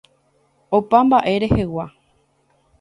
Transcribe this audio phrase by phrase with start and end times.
[0.77, 1.85] Opa mba'e rehegua.